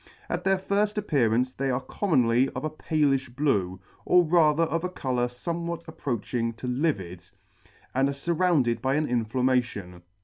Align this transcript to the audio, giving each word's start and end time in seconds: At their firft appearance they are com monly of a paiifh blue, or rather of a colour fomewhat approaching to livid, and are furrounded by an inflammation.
At 0.29 0.43
their 0.43 0.57
firft 0.57 0.97
appearance 0.97 1.53
they 1.53 1.69
are 1.69 1.79
com 1.79 2.09
monly 2.25 2.49
of 2.55 2.63
a 2.65 2.71
paiifh 2.71 3.35
blue, 3.35 3.79
or 4.03 4.23
rather 4.23 4.63
of 4.63 4.83
a 4.83 4.89
colour 4.89 5.27
fomewhat 5.27 5.87
approaching 5.87 6.53
to 6.53 6.65
livid, 6.65 7.29
and 7.93 8.09
are 8.09 8.11
furrounded 8.11 8.81
by 8.81 8.95
an 8.95 9.07
inflammation. 9.07 10.01